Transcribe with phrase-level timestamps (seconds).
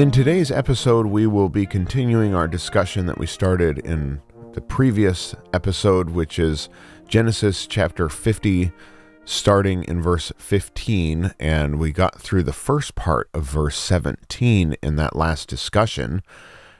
[0.00, 4.22] In today's episode, we will be continuing our discussion that we started in
[4.54, 6.70] the previous episode, which is
[7.06, 8.72] Genesis chapter 50,
[9.26, 11.34] starting in verse 15.
[11.38, 16.22] And we got through the first part of verse 17 in that last discussion.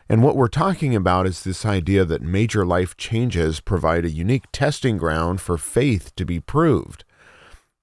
[0.08, 4.46] And what we're talking about is this idea that major life changes provide a unique
[4.50, 7.04] testing ground for faith to be proved.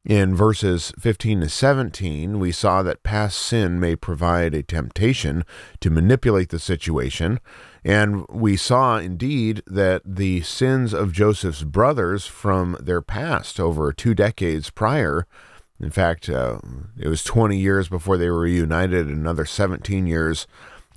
[0.07, 5.43] In verses 15 to 17, we saw that past sin may provide a temptation
[5.81, 7.41] to manipulate the situation,
[7.83, 14.15] and we saw indeed that the sins of Joseph's brothers from their past over two
[14.15, 15.27] decades prior,
[15.77, 16.59] in fact, uh,
[16.97, 20.47] it was 20 years before they were reunited, another 17 years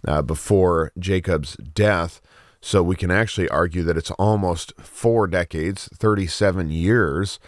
[0.06, 2.20] uh, before Jacob's death.
[2.60, 7.40] So we can actually argue that it's almost four decades, 37 years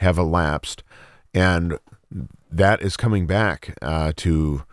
[0.00, 0.82] have elapsed,
[1.34, 1.78] and
[2.50, 4.64] that is coming back uh, to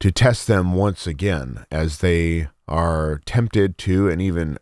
[0.00, 4.58] to test them once again as they are tempted to and even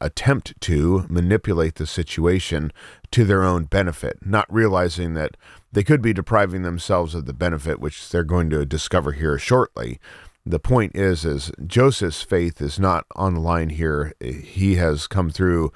[0.00, 2.72] attempt to manipulate the situation
[3.10, 5.36] to their own benefit, not realizing that
[5.72, 9.98] they could be depriving themselves of the benefit, which they're going to discover here shortly.
[10.46, 14.12] The point is, is Joseph's faith is not on the line here.
[14.20, 15.72] He has come through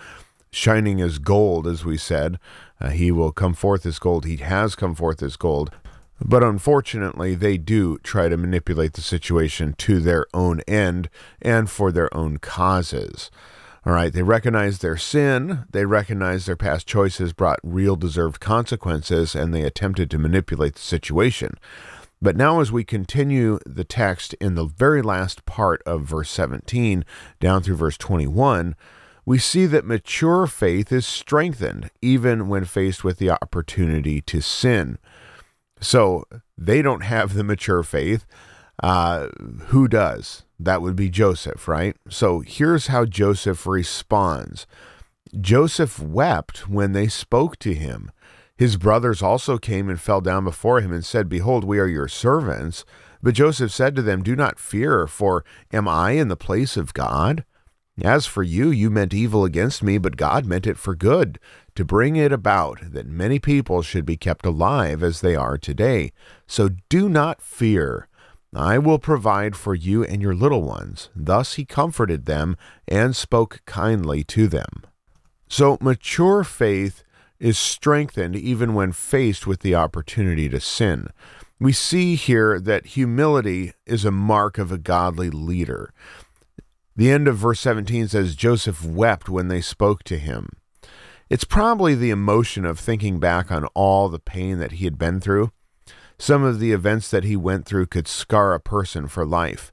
[0.50, 2.38] shining as gold, as we said.
[2.80, 4.24] Uh, he will come forth as gold.
[4.24, 5.70] He has come forth as gold.
[6.20, 11.08] But unfortunately, they do try to manipulate the situation to their own end
[11.40, 13.30] and for their own causes.
[13.86, 19.34] All right, they recognize their sin, they recognize their past choices brought real deserved consequences,
[19.34, 21.54] and they attempted to manipulate the situation.
[22.20, 27.04] But now, as we continue the text in the very last part of verse 17
[27.38, 28.74] down through verse 21,
[29.28, 34.96] we see that mature faith is strengthened even when faced with the opportunity to sin.
[35.82, 36.24] So
[36.56, 38.24] they don't have the mature faith.
[38.82, 39.26] Uh,
[39.66, 40.44] who does?
[40.58, 41.94] That would be Joseph, right?
[42.08, 44.66] So here's how Joseph responds
[45.38, 48.10] Joseph wept when they spoke to him.
[48.56, 52.08] His brothers also came and fell down before him and said, Behold, we are your
[52.08, 52.86] servants.
[53.22, 56.94] But Joseph said to them, Do not fear, for am I in the place of
[56.94, 57.44] God?
[58.02, 61.40] As for you, you meant evil against me, but God meant it for good,
[61.74, 66.12] to bring it about that many people should be kept alive as they are today.
[66.46, 68.08] So do not fear.
[68.54, 71.10] I will provide for you and your little ones.
[71.14, 72.56] Thus he comforted them
[72.86, 74.84] and spoke kindly to them.
[75.48, 77.02] So mature faith
[77.40, 81.08] is strengthened even when faced with the opportunity to sin.
[81.60, 85.92] We see here that humility is a mark of a godly leader.
[86.98, 90.48] The end of verse 17 says, Joseph wept when they spoke to him.
[91.30, 95.20] It's probably the emotion of thinking back on all the pain that he had been
[95.20, 95.52] through.
[96.18, 99.70] Some of the events that he went through could scar a person for life.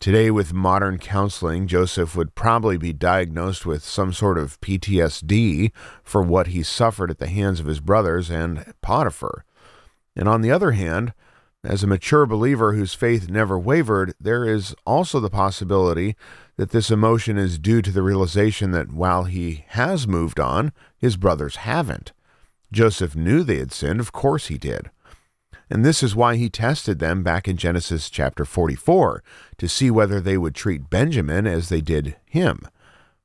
[0.00, 5.72] Today, with modern counseling, Joseph would probably be diagnosed with some sort of PTSD
[6.02, 9.44] for what he suffered at the hands of his brothers and Potiphar.
[10.16, 11.12] And on the other hand,
[11.62, 16.16] as a mature believer whose faith never wavered, there is also the possibility
[16.56, 21.16] that this emotion is due to the realization that while he has moved on, his
[21.16, 22.12] brothers haven't.
[22.72, 24.90] Joseph knew they had sinned, of course he did.
[25.68, 29.22] And this is why he tested them back in Genesis chapter 44
[29.58, 32.60] to see whether they would treat Benjamin as they did him.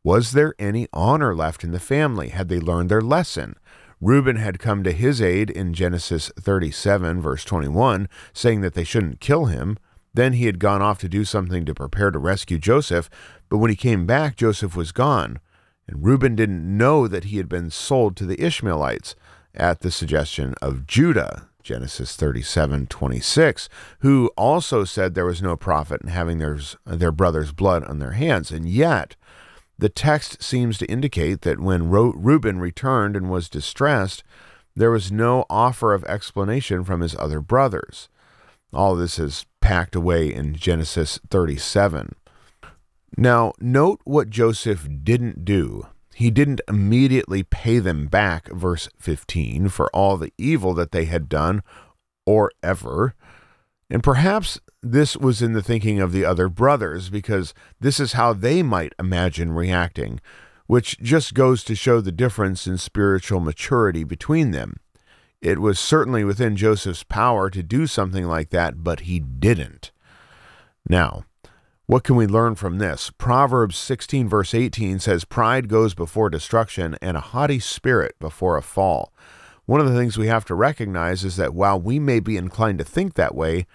[0.04, 2.30] Was there any honor left in the family?
[2.30, 3.56] Had they learned their lesson?
[4.02, 9.20] Reuben had come to his aid in Genesis 37, verse 21, saying that they shouldn't
[9.20, 9.78] kill him.
[10.14, 13.10] Then he had gone off to do something to prepare to rescue Joseph,
[13.50, 15.40] but when he came back, Joseph was gone.
[15.88, 19.16] And Reuben didn't know that he had been sold to the Ishmaelites
[19.54, 23.70] at the suggestion of Judah, Genesis 37, 26,
[24.00, 28.12] who also said there was no profit in having their, their brother's blood on their
[28.12, 28.52] hands.
[28.52, 29.16] And yet,
[29.78, 34.24] the text seems to indicate that when Reuben returned and was distressed,
[34.76, 38.08] there was no offer of explanation from his other brothers.
[38.74, 42.16] All this is packed away in Genesis 37.
[43.18, 45.88] Now, note what Joseph didn't do.
[46.14, 51.30] He didn't immediately pay them back, verse 15, for all the evil that they had
[51.30, 51.64] done
[52.26, 53.16] or ever.
[53.90, 58.34] And perhaps this was in the thinking of the other brothers because this is how
[58.34, 60.20] they might imagine reacting,
[60.68, 64.78] which just goes to show the difference in spiritual maturity between them.
[65.42, 69.92] It was certainly within Joseph's power to do something like that, but he didn't.
[70.88, 71.24] Now,
[71.88, 73.12] what can we learn from this?
[73.18, 78.62] Proverbs 16, verse 18 says, Pride goes before destruction, and a haughty spirit before a
[78.62, 79.12] fall.
[79.66, 82.78] One of the things we have to recognize is that while we may be inclined
[82.80, 83.66] to think that way,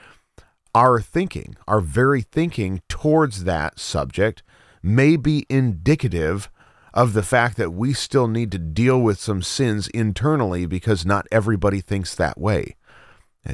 [0.75, 4.43] our thinking, our very thinking towards that subject,
[4.83, 6.49] may be indicative
[6.97, 11.29] of the fact that we still need to deal with some sins internally because not
[11.31, 12.75] everybody thinks that way.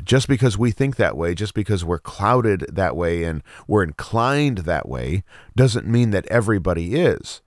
[0.05, 4.59] Just because we think that way, just because we're clouded that way and we're inclined
[4.59, 5.25] that way,
[5.57, 7.43] doesn't mean that everybody is.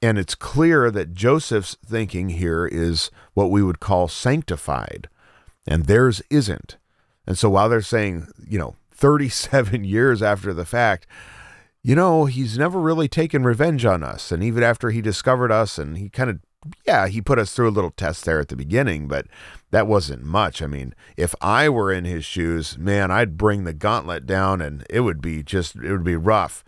[0.00, 5.08] And it's clear that Joseph's thinking here is what we would call sanctified,
[5.66, 6.78] and theirs isn't.
[7.26, 11.06] And so while they're saying, you know, 37 years after the fact,
[11.82, 14.32] you know, he's never really taken revenge on us.
[14.32, 16.40] And even after he discovered us and he kind of,
[16.86, 19.26] yeah, he put us through a little test there at the beginning, but
[19.70, 20.60] that wasn't much.
[20.60, 24.84] I mean, if I were in his shoes, man, I'd bring the gauntlet down and
[24.90, 26.64] it would be just, it would be rough,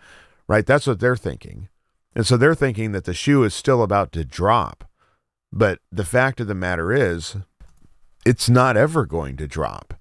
[0.46, 0.64] right?
[0.64, 1.68] That's what they're thinking.
[2.14, 4.84] And so they're thinking that the shoe is still about to drop.
[5.52, 7.36] But the fact of the matter is,
[8.24, 9.94] it's not ever going to drop.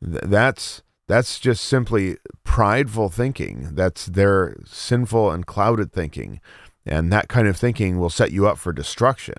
[0.00, 3.70] That's that's just simply prideful thinking.
[3.72, 6.40] That's their sinful and clouded thinking.
[6.86, 9.34] And that kind of thinking will set you up for destruction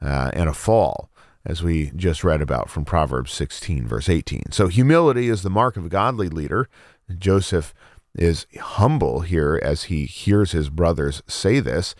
[0.00, 1.10] uh, and a fall,
[1.44, 4.52] as we just read about from Proverbs 16, verse 18.
[4.52, 6.68] So, humility is the mark of a godly leader.
[7.16, 7.74] Joseph
[8.14, 11.94] is humble here as he hears his brothers say this.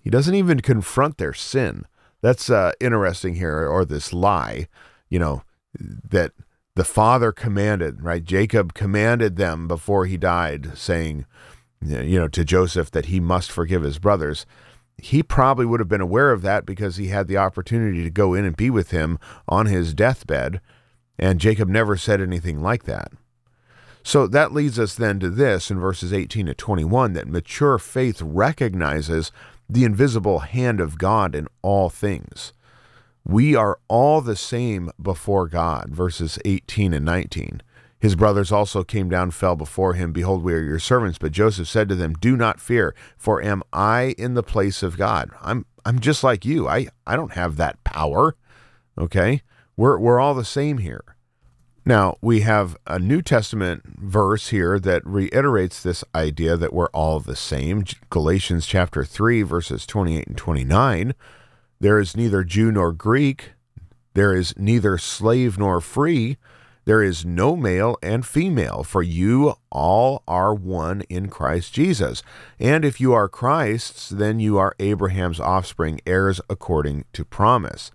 [0.00, 1.84] He doesn't even confront their sin.
[2.20, 4.68] That's uh, interesting here, or this lie,
[5.08, 5.42] you know,
[5.78, 6.32] that
[6.76, 8.22] the father commanded, right?
[8.22, 11.24] Jacob commanded them before he died, saying,
[11.80, 14.44] you know, to Joseph that he must forgive his brothers.
[14.98, 18.34] He probably would have been aware of that because he had the opportunity to go
[18.34, 19.18] in and be with him
[19.48, 20.60] on his deathbed,
[21.18, 23.10] and Jacob never said anything like that.
[24.02, 28.20] So that leads us then to this in verses 18 to 21 that mature faith
[28.20, 29.32] recognizes
[29.68, 32.52] the invisible hand of God in all things.
[33.28, 37.60] We are all the same before God, verses 18 and 19.
[37.98, 40.12] His brothers also came down, fell before him.
[40.12, 41.18] Behold, we are your servants.
[41.18, 44.96] But Joseph said to them, Do not fear, for am I in the place of
[44.96, 45.30] God?
[45.42, 46.68] I'm I'm just like you.
[46.68, 48.36] I, I don't have that power.
[48.96, 49.42] Okay?
[49.76, 51.02] We're we're all the same here.
[51.84, 57.18] Now, we have a New Testament verse here that reiterates this idea that we're all
[57.18, 57.84] the same.
[58.08, 61.14] Galatians chapter 3 verses 28 and 29
[61.80, 63.52] there is neither Jew nor Greek.
[64.14, 66.38] There is neither slave nor free.
[66.86, 72.22] There is no male and female, for you all are one in Christ Jesus.
[72.60, 77.90] And if you are Christ's, then you are Abraham's offspring, heirs according to promise.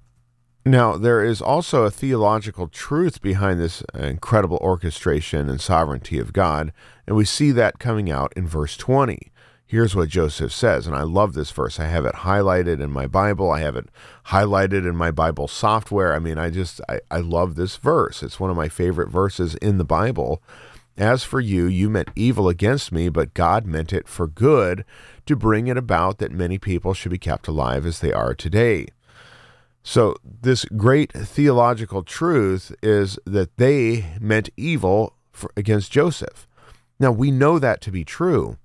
[0.66, 6.72] Now, there is also a theological truth behind this incredible orchestration and sovereignty of God,
[7.07, 9.31] and we see that coming out in verse 20.
[9.71, 11.79] Here's what Joseph says, and I love this verse.
[11.79, 13.50] I have it highlighted in my Bible.
[13.50, 13.88] I have it
[14.25, 16.13] highlighted in my Bible software.
[16.13, 18.21] I mean, I just, I, I love this verse.
[18.21, 20.44] It's one of my favorite verses in the Bible.
[20.97, 24.83] As for you, you meant evil against me, but God meant it for good
[25.25, 28.87] to bring it about that many people should be kept alive as they are today.
[29.83, 36.45] So, this great theological truth is that they meant evil for, against Joseph.
[36.99, 38.57] Now, we know that to be true.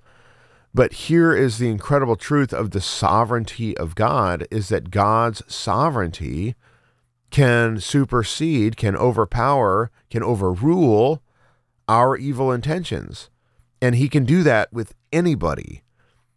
[0.76, 6.54] But here is the incredible truth of the sovereignty of God is that God's sovereignty
[7.30, 11.22] can supersede, can overpower, can overrule
[11.88, 13.30] our evil intentions.
[13.80, 15.82] And he can do that with anybody.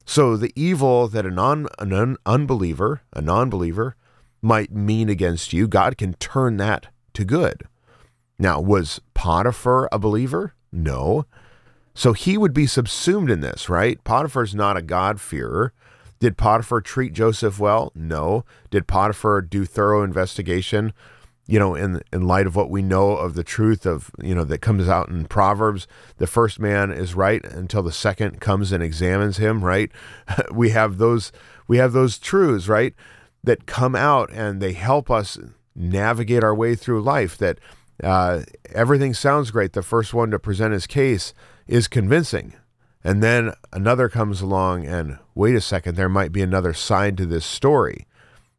[0.05, 3.97] So the evil that a non an unbeliever, a non-believer
[4.41, 7.63] might mean against you, God can turn that to good.
[8.39, 10.53] Now, was Potiphar a believer?
[10.71, 11.25] No.
[11.93, 14.01] So he would be subsumed in this, right?
[14.03, 15.73] Potiphar's not a God-fearer.
[16.19, 17.91] Did Potiphar treat Joseph well?
[17.95, 18.43] No.
[18.69, 20.93] Did Potiphar do thorough investigation?
[21.47, 24.43] You know, in in light of what we know of the truth of you know
[24.43, 28.83] that comes out in Proverbs, the first man is right until the second comes and
[28.83, 29.63] examines him.
[29.63, 29.91] Right?
[30.51, 31.31] we have those
[31.67, 32.93] we have those truths, right,
[33.43, 35.39] that come out and they help us
[35.73, 37.37] navigate our way through life.
[37.37, 37.59] That
[38.03, 38.41] uh,
[38.73, 39.73] everything sounds great.
[39.73, 41.33] The first one to present his case
[41.69, 42.53] is convincing.
[43.03, 47.25] And then another comes along and wait a second, there might be another side to
[47.25, 48.07] this story.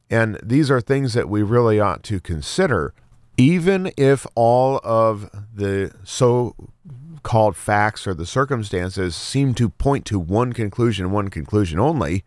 [0.09, 2.95] And these are things that we really ought to consider,
[3.37, 6.55] even if all of the so
[7.23, 12.25] called facts or the circumstances seem to point to one conclusion, one conclusion only,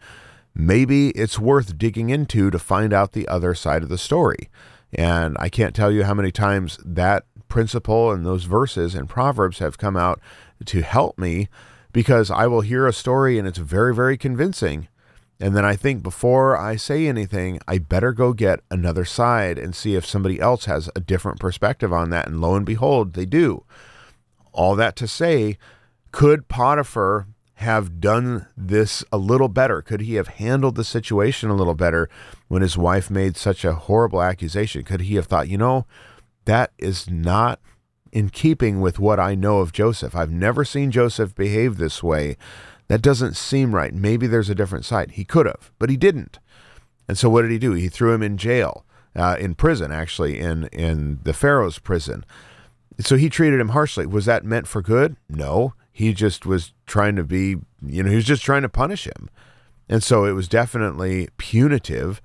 [0.53, 4.49] maybe it's worth digging into to find out the other side of the story.
[4.93, 9.59] And I can't tell you how many times that principle and those verses and Proverbs
[9.59, 10.19] have come out
[10.67, 11.47] to help me
[11.91, 14.87] because I will hear a story and it's very, very convincing.
[15.39, 19.75] And then I think before I say anything, I better go get another side and
[19.75, 22.27] see if somebody else has a different perspective on that.
[22.27, 23.65] And lo and behold, they do.
[24.51, 25.57] All that to say,
[26.11, 29.81] could Potiphar have done this a little better?
[29.81, 32.09] Could he have handled the situation a little better
[32.47, 34.83] when his wife made such a horrible accusation?
[34.83, 35.85] Could he have thought, you know,
[36.45, 37.59] that is not
[38.13, 40.15] in keeping with what I know of Joseph?
[40.15, 42.37] I've never seen Joseph behave this way.
[42.87, 43.93] That doesn't seem right.
[43.93, 45.11] Maybe there's a different side.
[45.11, 46.37] He could have, but he didn't.
[47.07, 47.73] And so what did he do?
[47.73, 52.23] He threw him in jail, uh, in prison, actually, in, in the Pharaoh's prison.
[52.99, 54.05] So he treated him harshly.
[54.05, 55.17] Was that meant for good?
[55.27, 55.73] No.
[55.91, 59.29] He just was trying to be, you know, he was just trying to punish him.
[59.89, 62.21] And so it was definitely punitive.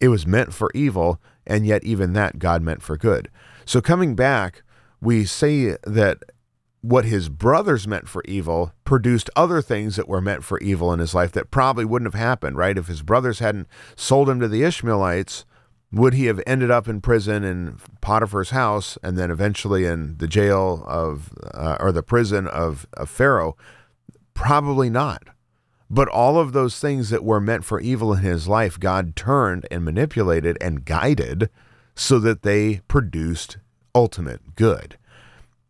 [0.00, 3.30] It was meant for evil, and yet even that God meant for good.
[3.64, 4.62] So coming back,
[5.02, 6.18] we say that
[6.80, 11.00] what his brothers meant for evil produced other things that were meant for evil in
[11.00, 12.78] his life that probably wouldn't have happened, right?
[12.78, 15.44] If his brothers hadn't sold him to the Ishmaelites,
[15.90, 20.28] would he have ended up in prison in Potiphar's house and then eventually in the
[20.28, 23.56] jail of, uh, or the prison of, of Pharaoh?
[24.34, 25.24] Probably not.
[25.90, 29.66] But all of those things that were meant for evil in his life, God turned
[29.70, 31.50] and manipulated and guided
[31.94, 33.58] so that they produced
[33.94, 34.96] ultimate good.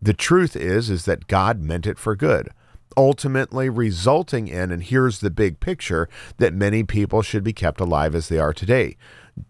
[0.01, 2.49] The truth is is that God meant it for good,
[2.97, 8.15] ultimately resulting in and here's the big picture that many people should be kept alive
[8.15, 8.97] as they are today.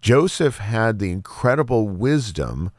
[0.01, 2.71] Joseph had the incredible wisdom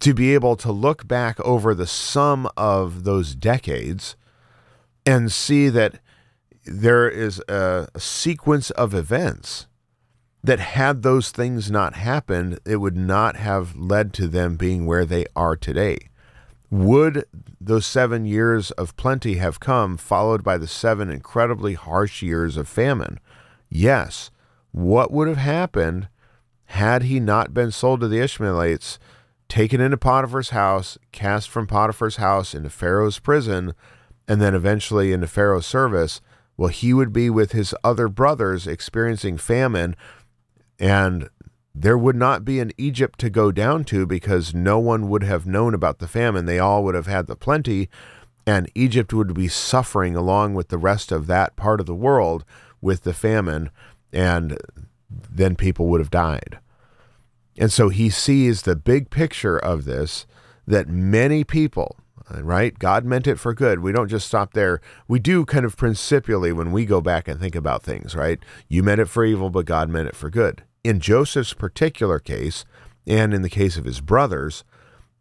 [0.00, 4.16] to be able to look back over the sum of those decades
[5.04, 6.00] and see that
[6.64, 9.66] there is a, a sequence of events
[10.42, 15.04] that had those things not happened, it would not have led to them being where
[15.04, 15.98] they are today.
[16.70, 17.24] Would
[17.60, 22.68] those seven years of plenty have come, followed by the seven incredibly harsh years of
[22.68, 23.18] famine?
[23.70, 24.30] Yes.
[24.70, 26.08] What would have happened
[26.66, 28.98] had he not been sold to the Ishmaelites,
[29.48, 33.72] taken into Potiphar's house, cast from Potiphar's house into Pharaoh's prison,
[34.28, 36.20] and then eventually into Pharaoh's service?
[36.58, 39.96] Well, he would be with his other brothers experiencing famine
[40.78, 41.28] and
[41.80, 45.46] there would not be an Egypt to go down to because no one would have
[45.46, 46.44] known about the famine.
[46.44, 47.88] They all would have had the plenty,
[48.46, 52.44] and Egypt would be suffering along with the rest of that part of the world
[52.80, 53.70] with the famine,
[54.12, 54.58] and
[55.08, 56.58] then people would have died.
[57.56, 60.26] And so he sees the big picture of this
[60.66, 61.96] that many people,
[62.40, 62.76] right?
[62.78, 63.80] God meant it for good.
[63.80, 64.80] We don't just stop there.
[65.06, 68.38] We do kind of principially when we go back and think about things, right?
[68.68, 72.64] You meant it for evil, but God meant it for good in Joseph's particular case,
[73.06, 74.64] and in the case of his brothers,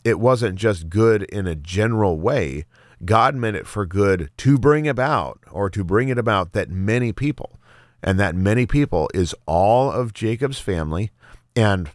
[0.03, 2.65] it wasn't just good in a general way.
[3.05, 7.11] God meant it for good to bring about, or to bring it about, that many
[7.11, 7.59] people,
[8.01, 11.11] and that many people is all of Jacob's family
[11.55, 11.89] and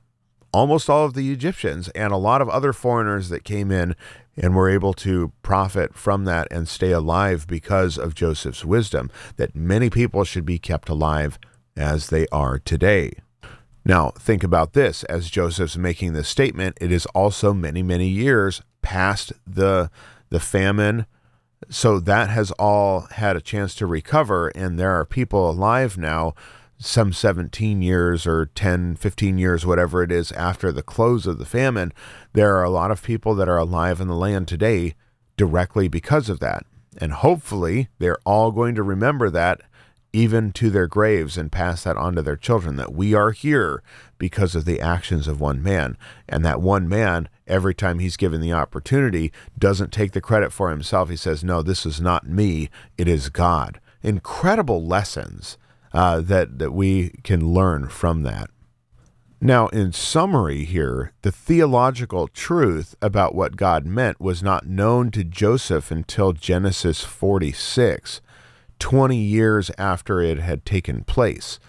[0.53, 3.97] almost all of the Egyptians and a lot of other foreigners that came in
[4.37, 9.55] and were able to profit from that and stay alive because of Joseph's wisdom, that
[9.55, 11.39] many people should be kept alive
[11.77, 13.13] as they are today.
[13.85, 18.63] Now, think about this as Joseph's making this statement, it is also many, many years
[18.81, 19.91] past the
[20.31, 21.07] the famine.
[21.69, 26.35] So that has all had a chance to recover and there are people alive now
[26.85, 31.45] some 17 years or 10, 15 years, whatever it is, after the close of the
[31.45, 31.93] famine,
[32.33, 34.95] there are a lot of people that are alive in the land today
[35.37, 36.65] directly because of that.
[36.99, 39.63] And hopefully, they're all going to remember that
[40.13, 43.83] even to their graves and pass that on to their children that we are here
[44.19, 45.97] because of the actions of one man.
[46.29, 50.71] And that one man, every time he's given the opportunity, doesn't take the credit for
[50.71, 51.09] himself.
[51.09, 53.81] He says, No, this is not me, it is God.
[54.03, 55.57] Incredible lessons
[55.93, 58.51] uh, that, that we can learn from that.
[59.41, 65.25] Now, in summary, here, the theological truth about what God meant was not known to
[65.25, 68.21] Joseph until Genesis 46
[68.83, 71.61] 20 years after it had taken place.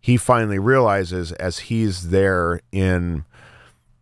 [0.00, 3.26] He finally realizes as he's there in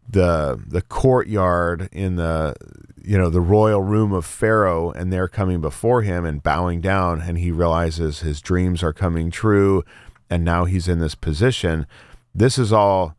[0.08, 2.54] the the courtyard in the
[3.02, 7.20] you know the royal room of Pharaoh and they're coming before him and bowing down
[7.20, 9.82] and he realizes his dreams are coming true
[10.30, 11.86] and now he's in this position
[12.34, 13.16] this is all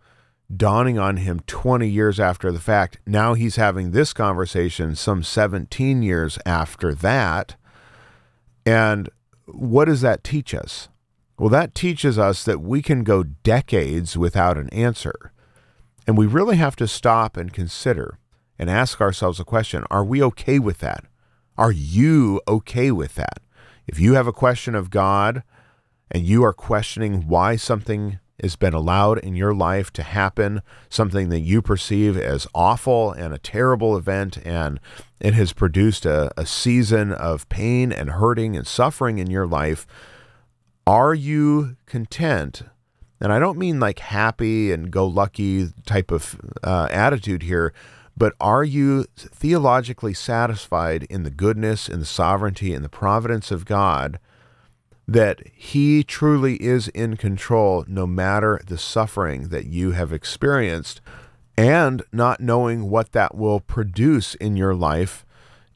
[0.56, 3.00] dawning on him 20 years after the fact.
[3.06, 7.56] Now he's having this conversation some 17 years after that.
[8.65, 9.10] And
[9.46, 10.90] what does that teach us?
[11.38, 15.32] Well, that teaches us that we can go decades without an answer.
[16.08, 18.20] And we really have to stop and consider
[18.58, 21.06] and ask ourselves a question Are we okay with that?
[21.58, 23.40] Are you okay with that?
[23.88, 25.44] If you have a question of God
[26.10, 31.30] and you are questioning why something has been allowed in your life to happen, something
[31.30, 34.80] that you perceive as awful and a terrible event, and
[35.20, 39.88] it has produced a, a season of pain and hurting and suffering in your life,
[40.86, 42.63] are you content?
[43.22, 47.74] And I don't mean like happy and go lucky type of uh, attitude here,
[48.18, 53.65] but are you theologically satisfied in the goodness and the sovereignty and the providence of
[53.65, 54.20] God
[55.08, 61.02] that He truly is in control no matter the suffering that you have experienced,
[61.58, 65.26] and not knowing what that will produce in your life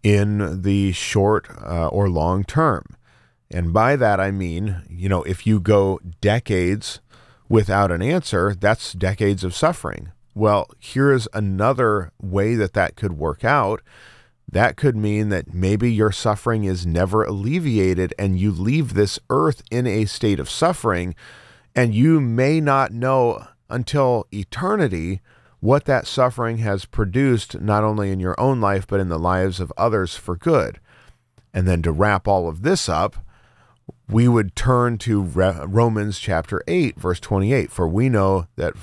[0.04, 2.86] in the short uh, or long term?
[3.52, 7.00] And by that, I mean, you know, if you go decades
[7.48, 10.12] without an answer, that's decades of suffering.
[10.36, 13.82] Well, here is another way that that could work out.
[14.52, 19.62] That could mean that maybe your suffering is never alleviated and you leave this earth
[19.70, 21.14] in a state of suffering,
[21.76, 25.22] and you may not know until eternity
[25.60, 29.60] what that suffering has produced, not only in your own life, but in the lives
[29.60, 30.80] of others for good.
[31.54, 33.18] And then to wrap all of this up,
[34.10, 37.72] we would turn to Romans chapter 8, verse 28.
[37.72, 38.74] For we know that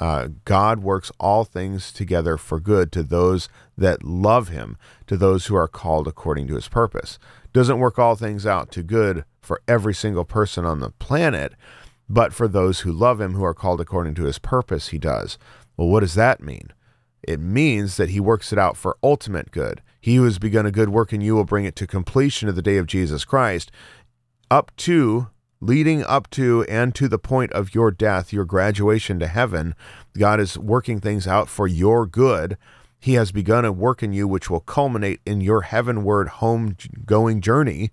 [0.00, 4.76] uh, God works all things together for good to those that love him,
[5.06, 7.20] to those who are called according to his purpose.
[7.52, 11.54] Doesn't work all things out to good for every single person on the planet,
[12.08, 15.38] but for those who love him, who are called according to his purpose, he does.
[15.76, 16.72] Well, what does that mean?
[17.22, 19.82] It means that he works it out for ultimate good.
[20.00, 22.56] He who has begun a good work in you will bring it to completion of
[22.56, 23.70] the day of Jesus Christ
[24.50, 25.28] up to,
[25.60, 29.74] leading up to, and to the point of your death, your graduation to heaven.
[30.16, 32.56] God is working things out for your good.
[33.00, 37.40] He has begun a work in you which will culminate in your heavenward home going
[37.40, 37.90] journey.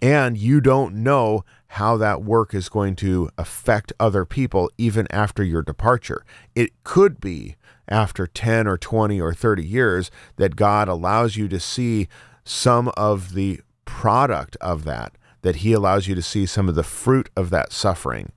[0.00, 5.42] And you don't know how that work is going to affect other people even after
[5.42, 6.24] your departure.
[6.54, 7.56] It could be
[7.88, 12.08] after 10 or 20 or 30 years that God allows you to see
[12.44, 16.82] some of the product of that that He allows you to see some of the
[16.82, 18.32] fruit of that suffering.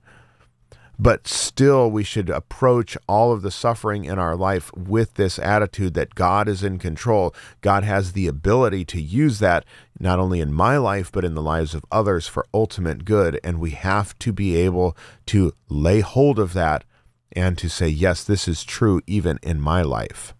[0.98, 5.94] But still, we should approach all of the suffering in our life with this attitude
[5.94, 7.34] that God is in control.
[7.62, 9.64] God has the ability to use that
[9.98, 13.40] not only in my life, but in the lives of others for ultimate good.
[13.42, 16.84] And we have to be able to lay hold of that
[17.32, 20.34] and to say, yes, this is true even in my life.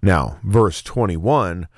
[0.00, 1.68] Now, verse 21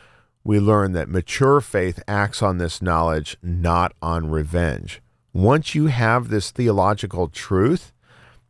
[0.44, 5.00] we learn that mature faith acts on this knowledge, not on revenge.
[5.32, 7.92] Once you have this theological truth,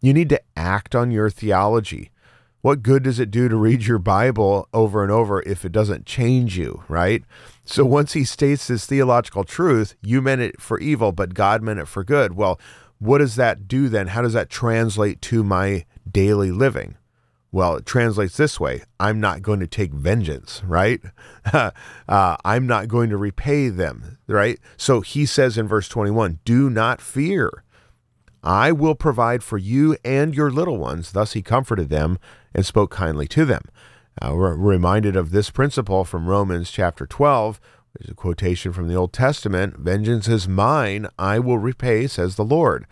[0.00, 2.10] you need to act on your theology.
[2.60, 6.06] What good does it do to read your Bible over and over if it doesn't
[6.06, 7.22] change you, right?
[7.64, 11.78] So once he states this theological truth, you meant it for evil, but God meant
[11.78, 12.34] it for good.
[12.34, 12.58] Well,
[12.98, 14.08] what does that do then?
[14.08, 16.96] How does that translate to my daily living?
[17.54, 21.00] Well, it translates this way I'm not going to take vengeance, right?
[21.52, 21.70] uh,
[22.08, 24.58] I'm not going to repay them, right?
[24.76, 27.62] So he says in verse 21 Do not fear.
[28.42, 31.12] I will provide for you and your little ones.
[31.12, 32.18] Thus he comforted them
[32.52, 33.62] and spoke kindly to them.
[34.20, 37.60] Uh, we're reminded of this principle from Romans chapter 12.
[37.96, 42.44] There's a quotation from the Old Testament Vengeance is mine, I will repay, says the
[42.44, 42.88] Lord.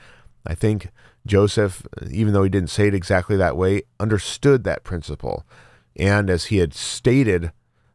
[0.46, 0.90] I think
[1.26, 5.44] Joseph, even though he didn't say it exactly that way, understood that principle.
[5.96, 7.52] And as he had stated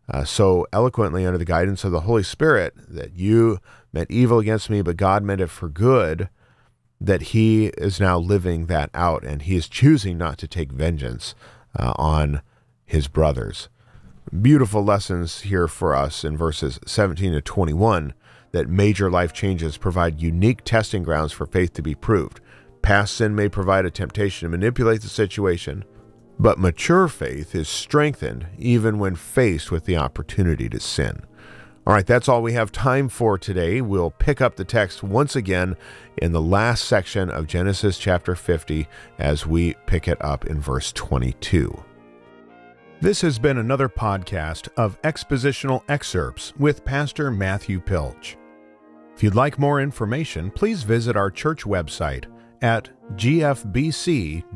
[0.10, 3.60] uh, so eloquently under the guidance of the Holy Spirit, that you
[3.92, 6.30] meant evil against me, but God meant it for good,
[7.00, 11.36] that he is now living that out and he is choosing not to take vengeance
[11.78, 12.42] uh, on
[12.86, 13.70] his brothers.
[14.42, 18.14] Beautiful lessons here for us in verses 17 to 21
[18.52, 22.40] that major life changes provide unique testing grounds for faith to be proved.
[22.88, 25.84] Past sin may provide a temptation to manipulate the situation,
[26.40, 31.26] but mature faith is strengthened even when faced with the opportunity to sin.
[31.86, 33.82] All right, that's all we have time for today.
[33.82, 35.76] We'll pick up the text once again
[36.16, 38.88] in the last section of Genesis chapter 50
[39.20, 41.84] as we pick it up in verse 22.
[43.02, 48.38] This has been another podcast of expositional excerpts with Pastor Matthew Pilch.
[49.14, 52.28] If you'd like more information, please visit our church website
[52.62, 54.48] at gfbc.net.